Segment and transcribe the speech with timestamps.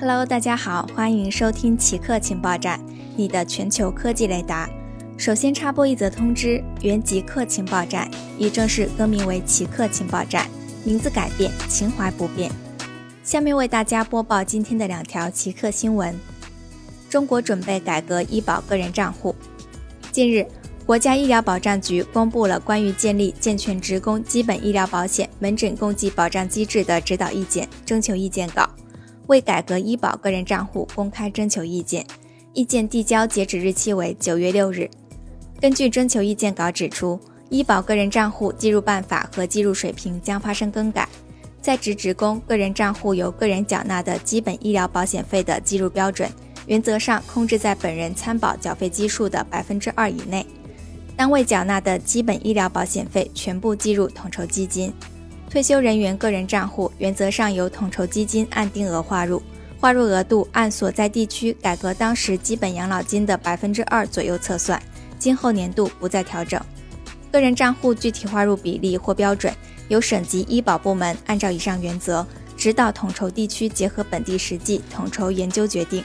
[0.00, 2.80] Hello，大家好，欢迎收听奇客情报站，
[3.16, 4.66] 你的全球科技雷达。
[5.18, 10.48] 首先插播一则通知：原极客情报站已正式更名为奇客情报站，
[10.84, 12.50] 名字改变，情怀不变。
[13.22, 16.18] 下面为大家播报今天的两条奇客新闻：
[17.10, 19.36] 中国准备改革医保个人账户。
[20.10, 20.46] 近日，
[20.86, 28.66] 国家医疗保障局公布了关于建立健全职工基本医疗保险门诊共计保障机制的指导意见征求意见稿。
[29.30, 32.04] 为改革医保个人账户公开征求意见，
[32.52, 34.90] 意见递交截止日期为九月六日。
[35.60, 37.16] 根据征求意见稿指出，
[37.48, 41.08] 医保个人账户计入办法和计入水平将发生更改，
[41.62, 46.28] 在职职工个人账户由个人缴纳的基本医疗保险费的计入标准，
[46.66, 50.44] 原则上控制在本人参保缴费基数的百分之二以内，
[51.16, 54.92] 单位缴纳的基本医疗保险费全部计入统筹基金。
[55.50, 59.42] 退休人员个人账户原则上由统筹基金按定额划入，
[59.80, 64.80] 划入额度按所在地区改革当时基本养老金的百分之二左右测算，
[65.18, 66.62] 今后年度不再调整。
[67.32, 69.52] 个人账户具体划入比例或标准，
[69.88, 72.24] 由省级医保部门按照以上原则
[72.56, 76.04] 指导统筹地区结合本地实际统筹研究决定。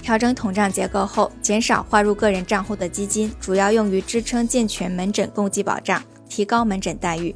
[0.00, 7.34] 调整统账结构后，减少划入个人账户的基金，主要用于支撑健全门诊共济保障，提高门诊待遇。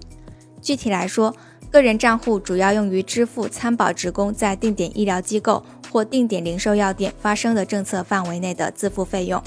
[0.61, 1.35] 具体来说，
[1.71, 9.43] 个人账户主要用于支付参保职工在定点医疗机构或定点零售药店发生的政策范围内的自付费用，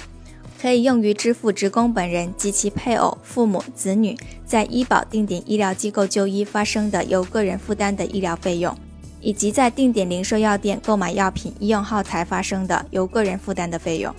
[0.61, 8.75] 可以用于支付职工本人及其配偶、父母、子女在医保定点医疗机构就医发生的由个人负担的医疗费用，
[9.21, 14.13] 以及在定点零售药店购买药品、医用耗材发生的由个人负担的费用。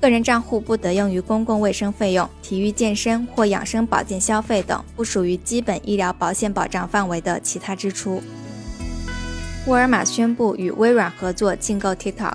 [0.00, 8.22] 个人账户不得用于公共卫生费用、体育健身或养生保健消费等不属于基本医疗保险保障范围的其他支出。
[9.66, 12.34] 沃尔玛宣布与微软合作竞购 TikTok。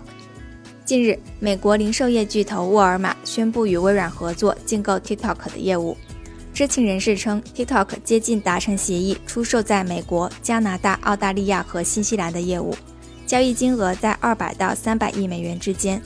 [0.83, 5.95] 近日，美国零售业巨头沃尔玛宣布与微软合作竞购 TikTok 的业务。
[6.54, 12.76] 知情人士称，TikTok 接近达成协议，出售在美国、加拿大、澳大利亚和新西兰的业务，
[13.26, 16.02] 交易金额在二百到三百亿美元之间。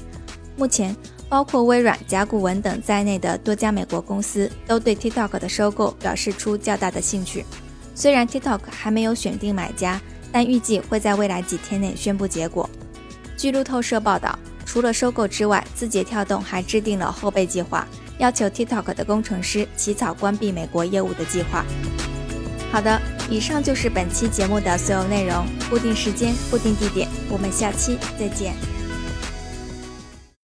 [0.56, 0.96] 目前。
[1.30, 7.46] 包括微软、甲骨文等在内的多家美国公司都对 TikTok 的收购表示出较大的兴趣。
[7.94, 10.00] 虽然 TikTok 还没有选定买家，
[10.32, 12.70] 但预计会在未来几天内宣布结果。
[13.36, 17.88] 据路透社报道，除了收购之外，字节跳动还制定了后备计划，
[18.20, 21.66] 要求 TikTok 的工程师起草关闭美国业务的计划。
[22.72, 25.46] 好的，以上就是本期节目的所有内容。
[25.70, 28.77] 固定时间，固定地点，我们下期再见。